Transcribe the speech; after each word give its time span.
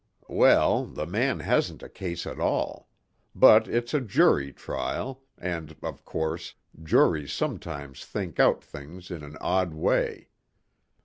"Well, 0.29 0.87
the 0.87 1.05
man 1.05 1.41
hasn't 1.41 1.83
a 1.83 1.87
case 1.87 2.25
at 2.25 2.39
all. 2.39 2.89
But 3.35 3.67
it's 3.67 3.93
a 3.93 4.01
jury 4.01 4.51
trial 4.51 5.21
and, 5.37 5.75
of 5.83 6.05
course, 6.05 6.55
juries 6.81 7.31
sometimes 7.33 8.03
think 8.03 8.39
out 8.39 8.63
things 8.63 9.11
in 9.11 9.21
an 9.23 9.37
odd 9.41 9.75
way. 9.75 10.29